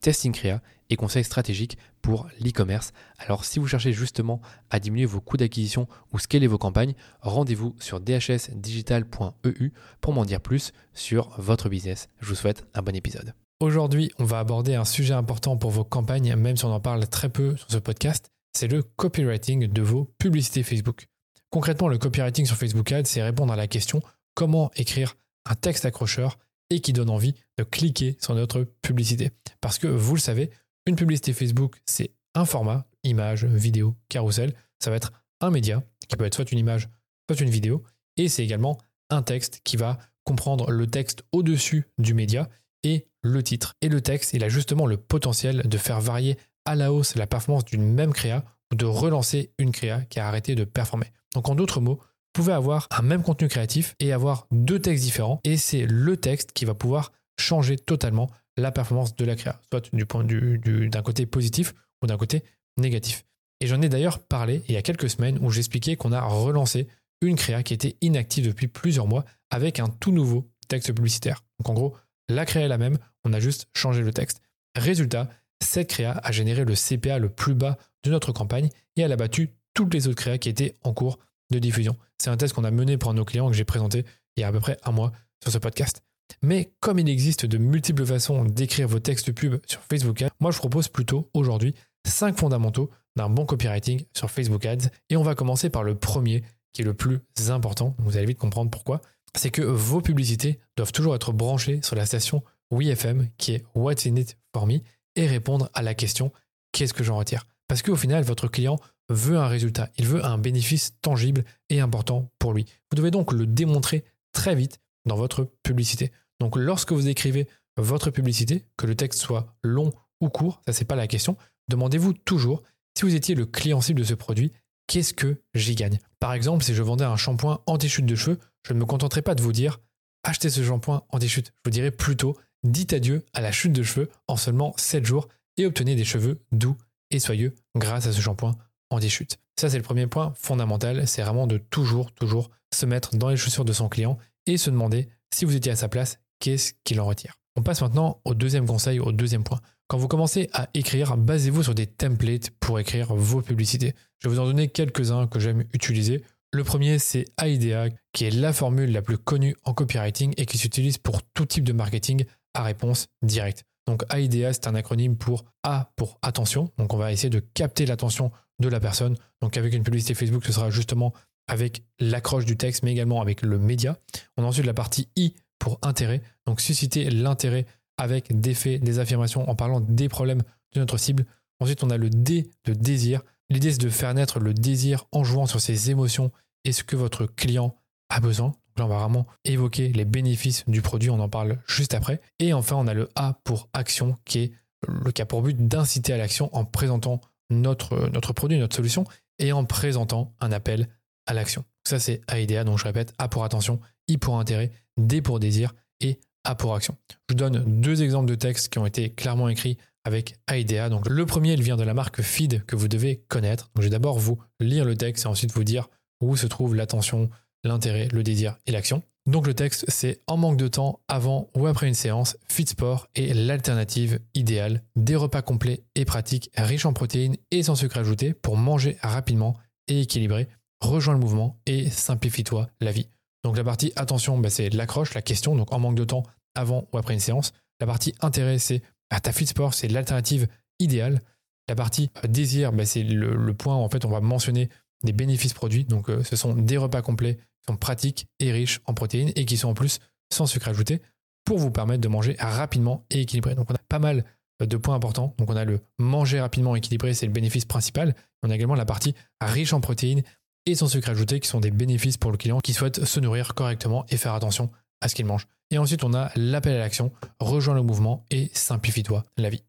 [0.00, 2.92] testing créa et conseils stratégiques pour l'e-commerce.
[3.18, 7.76] Alors si vous cherchez justement à diminuer vos coûts d'acquisition ou scaler vos campagnes, rendez-vous
[7.78, 12.08] sur dhsdigital.eu pour m'en dire plus sur votre business.
[12.20, 13.34] Je vous souhaite un bon épisode.
[13.60, 17.06] Aujourd'hui, on va aborder un sujet important pour vos campagnes, même si on en parle
[17.06, 21.06] très peu sur ce podcast, c'est le copywriting de vos publicités Facebook.
[21.50, 24.00] Concrètement, le copywriting sur Facebook Ads, c'est répondre à la question
[24.34, 26.38] comment écrire un texte accrocheur
[26.70, 29.30] et qui donne envie de cliquer sur notre publicité.
[29.60, 30.50] Parce que vous le savez,
[30.86, 34.54] une publicité Facebook, c'est un format, image, vidéo, carrousel.
[34.78, 36.88] Ça va être un média, qui peut être soit une image,
[37.28, 37.82] soit une vidéo.
[38.16, 38.78] Et c'est également
[39.10, 42.48] un texte qui va comprendre le texte au-dessus du média
[42.82, 43.74] et le titre.
[43.82, 47.26] Et le texte, il a justement le potentiel de faire varier à la hausse la
[47.26, 51.12] performance d'une même créa ou de relancer une créa qui a arrêté de performer.
[51.34, 52.00] Donc en d'autres mots,
[52.40, 56.52] pouvez avoir un même contenu créatif et avoir deux textes différents et c'est le texte
[56.52, 61.26] qui va pouvoir changer totalement la performance de la créa, soit du point d'un côté
[61.26, 62.42] positif ou d'un côté
[62.78, 63.24] négatif.
[63.60, 66.88] Et j'en ai d'ailleurs parlé il y a quelques semaines où j'expliquais qu'on a relancé
[67.20, 71.44] une créa qui était inactive depuis plusieurs mois avec un tout nouveau texte publicitaire.
[71.58, 71.96] Donc en gros,
[72.30, 74.40] la créa est la même, on a juste changé le texte.
[74.76, 75.28] Résultat,
[75.62, 79.16] cette créa a généré le CPA le plus bas de notre campagne et elle a
[79.16, 81.18] battu toutes les autres créas qui étaient en cours
[81.50, 81.96] de diffusion.
[82.18, 84.04] C'est un test qu'on a mené pour nos clients que j'ai présenté
[84.36, 85.12] il y a à peu près un mois
[85.42, 86.02] sur ce podcast.
[86.42, 90.50] Mais comme il existe de multiples façons d'écrire vos textes pub sur Facebook Ads, moi
[90.50, 91.74] je propose plutôt aujourd'hui
[92.06, 94.88] 5 fondamentaux d'un bon copywriting sur Facebook Ads.
[95.08, 97.96] Et on va commencer par le premier qui est le plus important.
[97.98, 99.00] Vous allez vite comprendre pourquoi.
[99.36, 104.06] C'est que vos publicités doivent toujours être branchées sur la station WeFM qui est What's
[104.06, 104.78] in it for me
[105.16, 106.32] et répondre à la question
[106.72, 107.46] qu'est-ce que j'en retire?
[107.70, 112.32] Parce qu'au final, votre client veut un résultat, il veut un bénéfice tangible et important
[112.40, 112.64] pour lui.
[112.90, 116.10] Vous devez donc le démontrer très vite dans votre publicité.
[116.40, 120.84] Donc lorsque vous écrivez votre publicité, que le texte soit long ou court, ça c'est
[120.84, 121.36] pas la question,
[121.68, 122.64] demandez-vous toujours
[122.98, 124.50] si vous étiez le client cible de ce produit,
[124.88, 126.00] qu'est-ce que j'y gagne?
[126.18, 129.36] Par exemple, si je vendais un shampoing anti-chute de cheveux, je ne me contenterai pas
[129.36, 129.78] de vous dire
[130.24, 131.52] achetez ce shampoing anti-chute.
[131.58, 135.28] Je vous dirais plutôt dites adieu à la chute de cheveux en seulement 7 jours
[135.56, 136.76] et obtenez des cheveux doux
[137.10, 138.56] et soyeux grâce à ce shampoing
[138.90, 139.38] anti-chute.
[139.58, 143.36] Ça, c'est le premier point fondamental, c'est vraiment de toujours, toujours se mettre dans les
[143.36, 147.00] chaussures de son client et se demander si vous étiez à sa place, qu'est-ce qu'il
[147.00, 147.34] en retire?
[147.56, 149.60] On passe maintenant au deuxième conseil, au deuxième point.
[149.88, 153.94] Quand vous commencez à écrire, basez-vous sur des templates pour écrire vos publicités.
[154.18, 156.22] Je vais vous en donner quelques-uns que j'aime utiliser.
[156.52, 160.58] Le premier, c'est AIDA, qui est la formule la plus connue en copywriting et qui
[160.58, 163.64] s'utilise pour tout type de marketing à réponse directe.
[163.86, 166.70] Donc AIDA, c'est un acronyme pour A pour attention.
[166.78, 168.30] Donc on va essayer de capter l'attention
[168.60, 169.16] de la personne.
[169.40, 171.12] Donc avec une publicité Facebook, ce sera justement
[171.48, 173.98] avec l'accroche du texte, mais également avec le média.
[174.36, 177.66] On a ensuite la partie I pour intérêt, donc susciter l'intérêt
[177.98, 180.42] avec des faits, des affirmations en parlant des problèmes
[180.74, 181.26] de notre cible.
[181.58, 183.22] Ensuite, on a le D de désir.
[183.50, 186.30] L'idée, c'est de faire naître le désir en jouant sur ses émotions
[186.64, 187.76] et ce que votre client
[188.08, 188.52] a besoin.
[188.82, 192.20] On va vraiment évoquer les bénéfices du produit, on en parle juste après.
[192.38, 194.52] Et enfin, on a le A pour action, qui est
[194.88, 197.20] le a pour but d'inciter à l'action en présentant
[197.50, 199.04] notre, notre produit, notre solution,
[199.38, 200.88] et en présentant un appel
[201.26, 201.64] à l'action.
[201.86, 205.74] Ça, c'est AIDA, donc je répète, A pour attention, I pour intérêt, D pour désir
[206.00, 206.96] et A pour action.
[207.10, 210.88] Je vous donne deux exemples de textes qui ont été clairement écrits avec AIDA.
[210.88, 213.70] Donc le premier, il vient de la marque Feed que vous devez connaître.
[213.74, 215.88] Donc je vais d'abord vous lire le texte et ensuite vous dire
[216.20, 217.30] où se trouve l'attention,
[217.64, 219.02] l'intérêt, le désir et l'action.
[219.26, 223.06] Donc le texte, c'est en manque de temps, avant ou après une séance, Fit Sport
[223.14, 228.32] est l'alternative idéale des repas complets et pratiques, riches en protéines et sans sucre ajouté
[228.32, 229.56] pour manger rapidement
[229.88, 230.48] et équilibré.
[230.80, 233.08] Rejoins le mouvement et simplifie-toi la vie.
[233.44, 236.24] Donc la partie attention, bah, c'est l'accroche, la question, donc en manque de temps,
[236.54, 237.52] avant ou après une séance.
[237.78, 240.48] La partie intérêt, c'est à ta Fit Sport, c'est l'alternative
[240.78, 241.20] idéale.
[241.68, 244.70] La partie désir, bah, c'est le, point où en fait on va mentionner
[245.04, 245.84] des bénéfices produits.
[245.84, 249.56] Donc euh, ce sont des repas complets sont pratiques et riches en protéines et qui
[249.56, 249.98] sont en plus
[250.32, 251.00] sans sucre ajouté
[251.44, 253.54] pour vous permettre de manger rapidement et équilibré.
[253.54, 254.24] Donc on a pas mal
[254.60, 255.34] de points importants.
[255.38, 258.14] Donc on a le manger rapidement équilibré, c'est le bénéfice principal.
[258.42, 260.22] On a également la partie riche en protéines
[260.66, 263.54] et sans sucre ajouté qui sont des bénéfices pour le client qui souhaite se nourrir
[263.54, 264.70] correctement et faire attention
[265.00, 265.46] à ce qu'il mange.
[265.70, 269.62] Et ensuite on a l'appel à l'action, rejoins le mouvement et simplifie-toi la vie.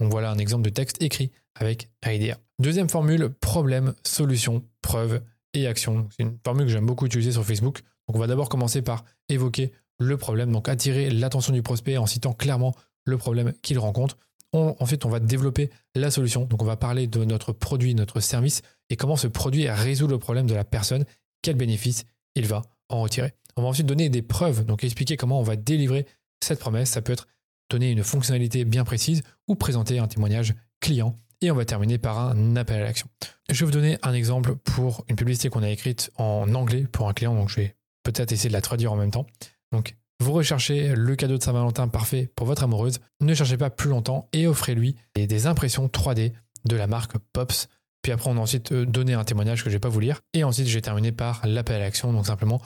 [0.00, 2.38] Donc voilà un exemple de texte écrit avec IDEA.
[2.58, 5.20] Deuxième formule, problème, solution, preuve
[5.54, 6.08] et action.
[6.16, 7.82] C'est une formule que j'aime beaucoup utiliser sur Facebook.
[8.08, 12.32] On va d'abord commencer par évoquer le problème, donc attirer l'attention du prospect en citant
[12.32, 12.74] clairement
[13.04, 14.16] le problème qu'il rencontre.
[14.52, 16.44] ensuite, on va développer la solution.
[16.44, 20.18] Donc, on va parler de notre produit, notre service et comment ce produit résout le
[20.18, 21.04] problème de la personne,
[21.42, 22.04] quel bénéfice
[22.34, 23.34] il va en retirer.
[23.56, 26.06] On va ensuite donner des preuves, donc expliquer comment on va délivrer
[26.40, 26.90] cette promesse.
[26.90, 27.26] Ça peut être
[27.70, 31.18] donner une fonctionnalité bien précise ou présenter un témoignage client.
[31.40, 33.06] Et on va terminer par un appel à l'action.
[33.48, 37.08] Je vais vous donner un exemple pour une publicité qu'on a écrite en anglais pour
[37.08, 39.26] un client, donc je vais peut-être essayer de la traduire en même temps.
[39.70, 43.88] Donc, vous recherchez le cadeau de Saint-Valentin parfait pour votre amoureuse, ne cherchez pas plus
[43.88, 46.32] longtemps et offrez-lui des impressions 3D
[46.64, 47.68] de la marque Pops.
[48.02, 50.00] Puis après, on a ensuite euh, donné un témoignage que je ne vais pas vous
[50.00, 50.20] lire.
[50.32, 52.12] Et ensuite, j'ai terminé par l'appel à l'action.
[52.12, 52.60] Donc simplement,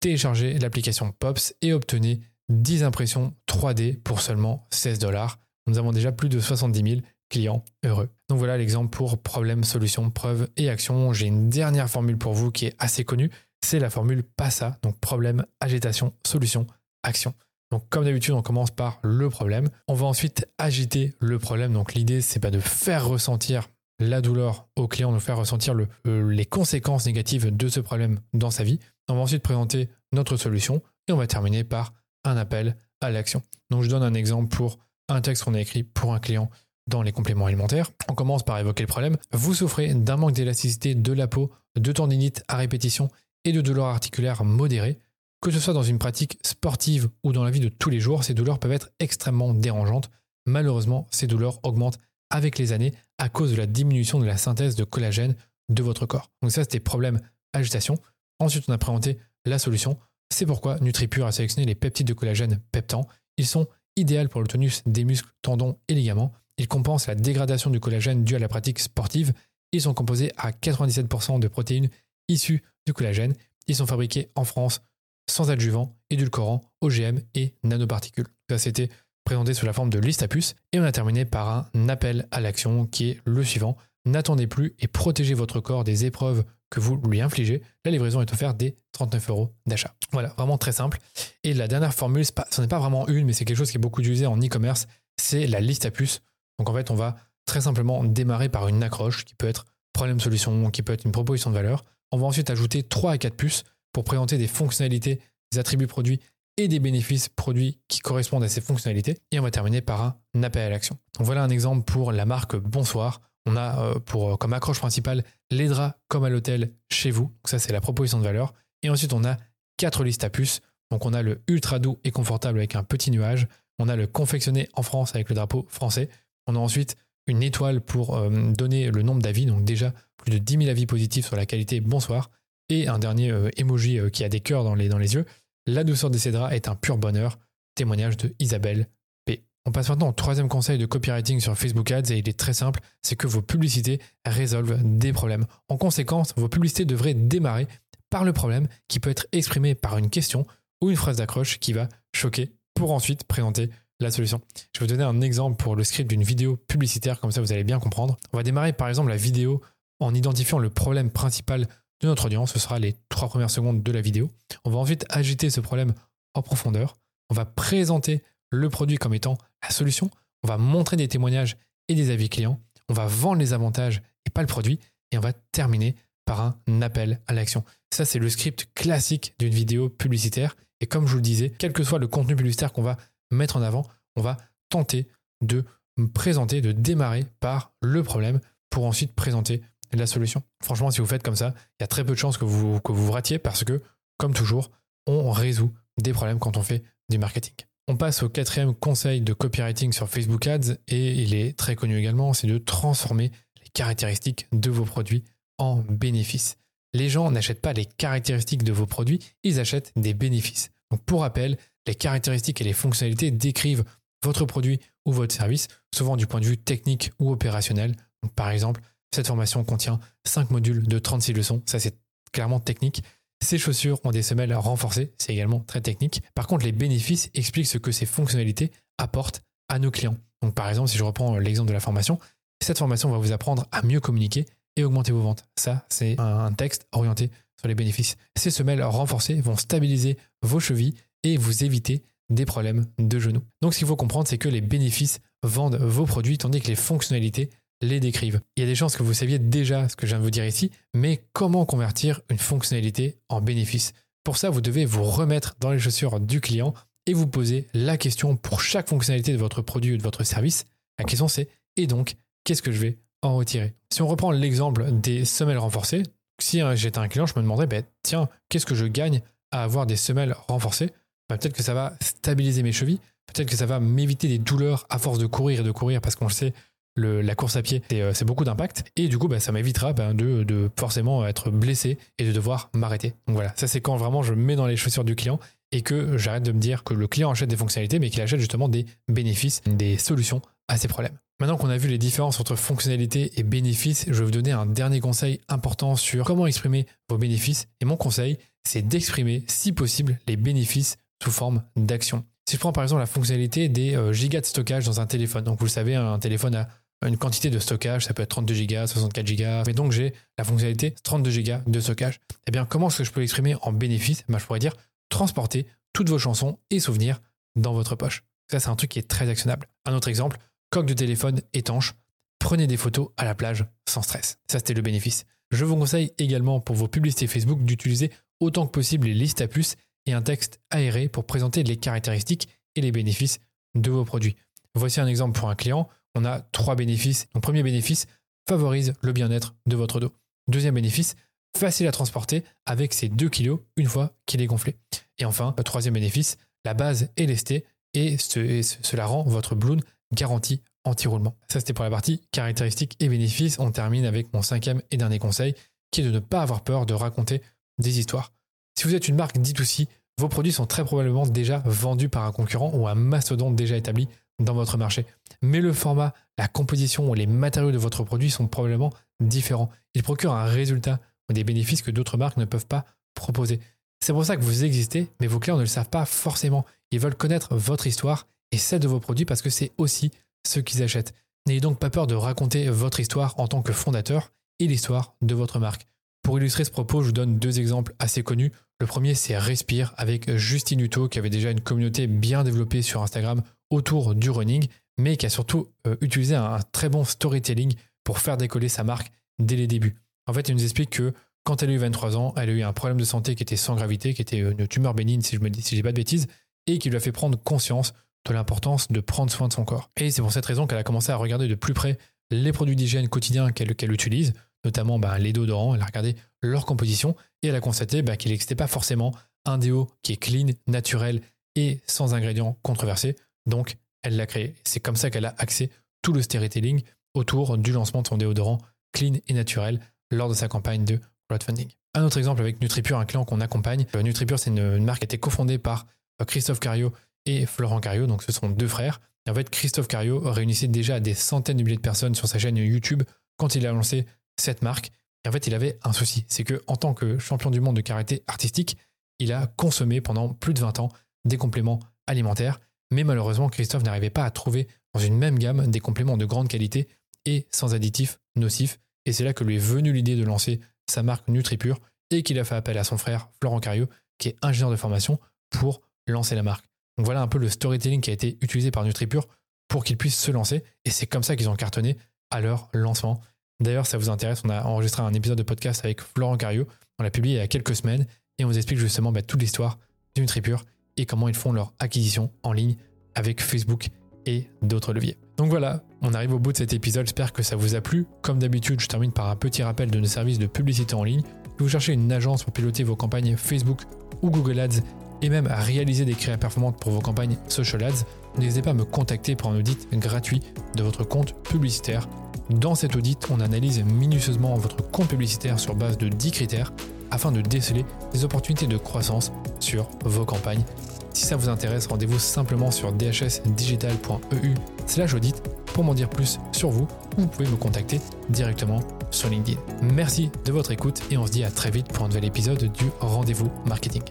[0.00, 5.38] téléchargez l'application Pops et obtenez 10 impressions 3D pour seulement 16 dollars.
[5.66, 7.00] Nous avons déjà plus de 70 000
[7.34, 8.08] clients heureux.
[8.28, 11.12] Donc voilà l'exemple pour problème, solution, preuve et action.
[11.12, 13.30] J'ai une dernière formule pour vous qui est assez connue
[13.64, 16.66] c'est la formule PASA, donc problème, agitation, solution,
[17.02, 17.34] action.
[17.70, 19.70] Donc comme d'habitude, on commence par le problème.
[19.88, 21.72] On va ensuite agiter le problème.
[21.72, 25.74] Donc l'idée, c'est pas de faire ressentir la douleur au client, de faire ressentir
[26.06, 28.80] euh, les conséquences négatives de ce problème dans sa vie.
[29.08, 31.94] On va ensuite présenter notre solution et on va terminer par
[32.24, 33.42] un appel à l'action.
[33.70, 34.78] Donc je donne un exemple pour
[35.08, 36.50] un texte qu'on a écrit pour un client
[36.86, 37.90] dans les compléments alimentaires.
[38.08, 39.16] On commence par évoquer le problème.
[39.32, 43.08] Vous souffrez d'un manque d'élasticité de la peau, de tendinite à répétition
[43.44, 44.98] et de douleurs articulaires modérées.
[45.40, 48.24] Que ce soit dans une pratique sportive ou dans la vie de tous les jours,
[48.24, 50.10] ces douleurs peuvent être extrêmement dérangeantes.
[50.46, 51.98] Malheureusement, ces douleurs augmentent
[52.30, 55.36] avec les années à cause de la diminution de la synthèse de collagène
[55.68, 56.30] de votre corps.
[56.42, 57.20] Donc ça, c'était problème
[57.52, 57.98] agitation.
[58.40, 59.98] Ensuite, on a présenté la solution.
[60.30, 63.06] C'est pourquoi NutriPure a sélectionné les peptides de collagène peptan.
[63.36, 63.66] Ils sont
[63.96, 66.32] idéaux pour le tonus des muscles, tendons et ligaments.
[66.58, 69.32] Ils compensent la dégradation du collagène due à la pratique sportive.
[69.72, 71.88] Ils sont composés à 97% de protéines
[72.28, 73.34] issus du collagène.
[73.66, 74.82] Ils sont fabriqués en France
[75.28, 78.26] sans adjuvant, édulcorant, OGM et nanoparticules.
[78.50, 78.90] Ça, c'était
[79.24, 80.54] présenté sous la forme de liste à puces.
[80.72, 83.76] Et on a terminé par un appel à l'action qui est le suivant.
[84.04, 87.62] N'attendez plus et protégez votre corps des épreuves que vous lui infligez.
[87.84, 89.94] La livraison est offerte des 39 euros d'achat.
[90.12, 90.98] Voilà, vraiment très simple.
[91.42, 93.80] Et la dernière formule, ce n'est pas vraiment une, mais c'est quelque chose qui est
[93.80, 94.86] beaucoup utilisé en e-commerce,
[95.16, 96.20] c'est la liste à puces.
[96.58, 97.16] Donc en fait, on va
[97.46, 101.50] très simplement démarrer par une accroche qui peut être problème-solution, qui peut être une proposition
[101.50, 101.84] de valeur.
[102.12, 105.20] On va ensuite ajouter 3 à 4 puces pour présenter des fonctionnalités,
[105.52, 106.20] des attributs produits
[106.56, 109.18] et des bénéfices produits qui correspondent à ces fonctionnalités.
[109.30, 110.02] Et on va terminer par
[110.34, 110.98] un appel à l'action.
[111.18, 113.20] Voilà un exemple pour la marque Bonsoir.
[113.46, 117.24] On a euh, euh, comme accroche principale les draps comme à l'hôtel chez vous.
[117.24, 118.54] Donc ça, c'est la proposition de valeur.
[118.82, 119.36] Et ensuite, on a
[119.76, 120.60] quatre listes à puces.
[120.90, 123.46] Donc on a le ultra doux et confortable avec un petit nuage.
[123.78, 126.08] On a le confectionné en France avec le drapeau français.
[126.46, 126.96] On a ensuite
[127.26, 130.86] une étoile pour euh, donner le nombre d'avis, donc déjà plus de 10 000 avis
[130.86, 132.30] positifs sur la qualité bonsoir,
[132.68, 135.24] et un dernier euh, emoji euh, qui a des cœurs dans les, dans les yeux.
[135.66, 137.38] La douceur de ces draps est un pur bonheur.
[137.74, 138.88] Témoignage de Isabelle
[139.24, 139.44] P.
[139.64, 142.52] On passe maintenant au troisième conseil de copywriting sur Facebook Ads et il est très
[142.52, 145.46] simple, c'est que vos publicités résolvent des problèmes.
[145.68, 147.66] En conséquence, vos publicités devraient démarrer
[148.10, 150.46] par le problème qui peut être exprimé par une question
[150.80, 153.70] ou une phrase d'accroche qui va choquer pour ensuite présenter
[154.10, 154.40] solution.
[154.74, 157.52] Je vais vous donner un exemple pour le script d'une vidéo publicitaire, comme ça vous
[157.52, 158.16] allez bien comprendre.
[158.32, 159.60] On va démarrer par exemple la vidéo
[160.00, 161.68] en identifiant le problème principal
[162.00, 162.52] de notre audience.
[162.52, 164.30] Ce sera les trois premières secondes de la vidéo.
[164.64, 165.94] On va ensuite agiter ce problème
[166.34, 166.96] en profondeur.
[167.30, 170.10] On va présenter le produit comme étant la solution.
[170.42, 171.56] On va montrer des témoignages
[171.88, 172.60] et des avis clients.
[172.88, 174.78] On va vendre les avantages et pas le produit.
[175.10, 177.64] Et on va terminer par un appel à l'action.
[177.92, 180.56] Ça, c'est le script classique d'une vidéo publicitaire.
[180.80, 182.96] Et comme je vous le disais, quel que soit le contenu publicitaire qu'on va
[183.34, 183.86] mettre en avant,
[184.16, 184.36] on va
[184.70, 185.08] tenter
[185.42, 185.64] de
[186.12, 189.62] présenter, de démarrer par le problème pour ensuite présenter
[189.92, 190.42] la solution.
[190.62, 192.80] Franchement, si vous faites comme ça, il y a très peu de chances que vous,
[192.84, 193.82] vous ratiez parce que,
[194.18, 194.70] comme toujours,
[195.06, 195.72] on résout
[196.02, 197.54] des problèmes quand on fait du marketing.
[197.86, 201.98] On passe au quatrième conseil de copywriting sur Facebook Ads et il est très connu
[201.98, 203.30] également, c'est de transformer
[203.62, 205.22] les caractéristiques de vos produits
[205.58, 206.56] en bénéfices.
[206.94, 210.70] Les gens n'achètent pas les caractéristiques de vos produits, ils achètent des bénéfices.
[210.90, 213.84] Donc pour rappel, les caractéristiques et les fonctionnalités décrivent
[214.22, 217.94] votre produit ou votre service, souvent du point de vue technique ou opérationnel.
[218.36, 218.80] par exemple,
[219.14, 221.94] cette formation contient 5 modules de 36 leçons, ça c'est
[222.32, 223.02] clairement technique.
[223.42, 226.22] Ces chaussures ont des semelles renforcées, c'est également très technique.
[226.34, 230.16] Par contre, les bénéfices expliquent ce que ces fonctionnalités apportent à nos clients.
[230.42, 232.18] Donc par exemple, si je reprends l'exemple de la formation,
[232.62, 235.44] cette formation va vous apprendre à mieux communiquer et augmenter vos ventes.
[235.56, 238.16] Ça, c'est un texte orienté sur les bénéfices.
[238.36, 243.42] Ces semelles renforcées vont stabiliser vos chevilles et vous éviter des problèmes de genoux.
[243.60, 246.76] Donc ce qu'il faut comprendre, c'est que les bénéfices vendent vos produits tandis que les
[246.76, 247.50] fonctionnalités
[247.82, 248.40] les décrivent.
[248.56, 250.30] Il y a des chances que vous saviez déjà ce que je viens de vous
[250.30, 253.92] dire ici, mais comment convertir une fonctionnalité en bénéfice?
[254.22, 256.72] Pour ça, vous devez vous remettre dans les chaussures du client
[257.06, 260.64] et vous poser la question pour chaque fonctionnalité de votre produit ou de votre service.
[260.98, 263.74] La question c'est et donc qu'est-ce que je vais en retirer?
[263.92, 266.04] Si on reprend l'exemple des semelles renforcées,
[266.40, 269.86] si j'étais un client, je me demanderais ben, tiens, qu'est-ce que je gagne à avoir
[269.86, 270.90] des semelles renforcées?
[271.28, 274.86] Ben, Peut-être que ça va stabiliser mes chevilles, peut-être que ça va m'éviter des douleurs
[274.90, 276.52] à force de courir et de courir parce qu'on le sait,
[276.96, 278.84] la course à pied, c'est euh, beaucoup d'impact.
[278.96, 283.14] Et du coup, ben, ça m'évitera de, de, forcément être blessé et de devoir m'arrêter.
[283.26, 285.40] Donc voilà, ça c'est quand vraiment je mets dans les chaussures du client
[285.72, 288.38] et que j'arrête de me dire que le client achète des fonctionnalités, mais qu'il achète
[288.38, 291.18] justement des bénéfices, des solutions à ses problèmes.
[291.40, 294.66] Maintenant qu'on a vu les différences entre fonctionnalités et bénéfices, je vais vous donner un
[294.66, 297.66] dernier conseil important sur comment exprimer vos bénéfices.
[297.80, 302.24] Et mon conseil, c'est d'exprimer, si possible, les bénéfices sous forme d'action.
[302.48, 305.44] Si je prends par exemple la fonctionnalité des euh, gigas de stockage dans un téléphone,
[305.44, 306.68] donc vous le savez, un téléphone a
[307.06, 310.44] une quantité de stockage, ça peut être 32 gigas, 64 gigas, mais donc j'ai la
[310.44, 312.20] fonctionnalité 32 gigas de stockage.
[312.46, 314.24] Eh bien, comment est-ce que je peux l'exprimer en bénéfice?
[314.28, 314.74] Ben, Je pourrais dire
[315.08, 317.20] transporter toutes vos chansons et souvenirs
[317.56, 318.24] dans votre poche.
[318.50, 319.68] Ça, c'est un truc qui est très actionnable.
[319.84, 320.38] Un autre exemple,
[320.70, 321.94] coque de téléphone étanche.
[322.38, 324.38] Prenez des photos à la plage sans stress.
[324.50, 325.24] Ça, c'était le bénéfice.
[325.50, 329.46] Je vous conseille également pour vos publicités Facebook d'utiliser autant que possible les listes à
[329.46, 333.40] puces et un texte aéré pour présenter les caractéristiques et les bénéfices
[333.74, 334.36] de vos produits.
[334.74, 335.88] Voici un exemple pour un client.
[336.14, 337.26] On a trois bénéfices.
[337.34, 338.06] Donc, premier bénéfice,
[338.48, 340.12] favorise le bien-être de votre dos.
[340.48, 341.14] Deuxième bénéfice,
[341.56, 344.76] facile à transporter avec ses 2 kg une fois qu'il est gonflé.
[345.18, 349.80] Et enfin, le troisième bénéfice, la base est lestée et, cela rend votre balloon
[350.12, 351.36] garanti anti-roulement.
[351.48, 353.58] Ça, c'était pour la partie caractéristiques et bénéfices.
[353.58, 355.54] On termine avec mon cinquième et dernier conseil,
[355.90, 357.40] qui est de ne pas avoir peur de raconter
[357.78, 358.32] des histoires.
[358.74, 359.88] Si vous êtes une marque dite aussi,
[360.18, 364.08] vos produits sont très probablement déjà vendus par un concurrent ou un mastodonte déjà établi
[364.38, 365.06] dans votre marché.
[365.42, 369.70] Mais le format, la composition ou les matériaux de votre produit sont probablement différents.
[369.94, 373.60] Ils procurent un résultat ou des bénéfices que d'autres marques ne peuvent pas proposer.
[374.00, 376.64] C'est pour ça que vous existez, mais vos clients ne le savent pas forcément.
[376.90, 380.10] Ils veulent connaître votre histoire et celle de vos produits parce que c'est aussi
[380.46, 381.14] ce qu'ils achètent.
[381.46, 385.34] N'ayez donc pas peur de raconter votre histoire en tant que fondateur et l'histoire de
[385.34, 385.86] votre marque.
[386.24, 388.50] Pour illustrer ce propos, je vous donne deux exemples assez connus.
[388.80, 393.02] Le premier, c'est Respire avec Justine Hutto, qui avait déjà une communauté bien développée sur
[393.02, 394.66] Instagram autour du running,
[394.98, 399.12] mais qui a surtout euh, utilisé un, très bon storytelling pour faire décoller sa marque
[399.38, 399.96] dès les débuts.
[400.26, 401.12] En fait, elle nous explique que
[401.44, 403.56] quand elle a eu 23 ans, elle a eu un problème de santé qui était
[403.56, 406.26] sans gravité, qui était une tumeur bénigne, si je me dis, pas de bêtises,
[406.66, 407.92] et qui lui a fait prendre conscience
[408.26, 409.90] de l'importance de prendre soin de son corps.
[409.98, 411.98] Et c'est pour cette raison qu'elle a commencé à regarder de plus près
[412.30, 414.32] les produits d'hygiène quotidiens qu'elle utilise,
[414.64, 415.74] notamment bah, les déodorants.
[415.74, 419.58] Elle a regardé leur composition et elle a constaté bah, qu'il n'existait pas forcément un
[419.58, 421.20] déo qui est clean, naturel
[421.54, 423.16] et sans ingrédients controversés.
[423.46, 424.54] Donc, elle l'a créé.
[424.64, 425.70] C'est comme ça qu'elle a axé
[426.02, 426.82] tout le storytelling
[427.14, 428.58] autour du lancement de son déodorant
[428.92, 429.80] clean et naturel
[430.10, 431.68] lors de sa campagne de crowdfunding.
[431.94, 433.86] Un autre exemple avec NutriPure, un client qu'on accompagne.
[433.94, 435.86] Euh, NutriPure, c'est une, marque qui a été cofondée par
[436.20, 436.92] euh, Christophe Cario
[437.26, 439.00] et Florent Cario, donc ce sont deux frères.
[439.28, 442.56] En fait, Christophe Cario réunissait déjà des centaines de milliers de personnes sur sa chaîne
[442.56, 443.02] YouTube
[443.38, 444.06] quand il a lancé
[444.36, 444.90] cette marque.
[445.24, 447.76] Et en fait, il avait un souci, c'est que en tant que champion du monde
[447.76, 448.76] de karaté artistique,
[449.18, 450.90] il a consommé pendant plus de 20 ans
[451.24, 452.60] des compléments alimentaires,
[452.90, 456.48] mais malheureusement, Christophe n'arrivait pas à trouver dans une même gamme des compléments de grande
[456.48, 456.88] qualité
[457.24, 458.78] et sans additifs nocifs.
[459.06, 462.38] Et c'est là que lui est venue l'idée de lancer sa marque NutriPure et qu'il
[462.38, 463.88] a fait appel à son frère Florent Cario,
[464.18, 465.18] qui est ingénieur de formation,
[465.50, 466.66] pour lancer la marque.
[466.96, 469.26] Donc voilà un peu le storytelling qui a été utilisé par NutriPure
[469.68, 470.62] pour qu'ils puissent se lancer.
[470.84, 471.96] Et c'est comme ça qu'ils ont cartonné
[472.30, 473.20] à leur lancement.
[473.60, 476.66] D'ailleurs, ça vous intéresse, on a enregistré un épisode de podcast avec Florent Cario.
[476.98, 478.06] On l'a publié il y a quelques semaines
[478.38, 479.78] et on vous explique justement bah, toute l'histoire
[480.16, 480.64] de NutriPure
[480.96, 482.76] et comment ils font leur acquisition en ligne
[483.14, 483.88] avec Facebook
[484.26, 485.16] et d'autres leviers.
[485.36, 488.06] Donc voilà, on arrive au bout de cet épisode, j'espère que ça vous a plu.
[488.22, 491.22] Comme d'habitude, je termine par un petit rappel de nos services de publicité en ligne.
[491.22, 493.82] Si vous cherchez une agence pour piloter vos campagnes Facebook
[494.22, 494.80] ou Google Ads
[495.22, 498.04] et même à réaliser des créations performantes pour vos campagnes social ads,
[498.38, 500.40] n'hésitez pas à me contacter pour un audit gratuit
[500.76, 502.08] de votre compte publicitaire.
[502.50, 506.72] Dans cet audit, on analyse minutieusement votre compte publicitaire sur base de 10 critères
[507.10, 510.64] afin de déceler des opportunités de croissance sur vos campagnes.
[511.12, 514.54] Si ça vous intéresse, rendez-vous simplement sur dhsdigital.eu
[514.86, 519.28] slash audit pour m'en dire plus sur vous ou vous pouvez me contacter directement sur
[519.28, 519.58] LinkedIn.
[519.82, 522.70] Merci de votre écoute et on se dit à très vite pour un nouvel épisode
[522.72, 524.02] du Rendez-vous Marketing.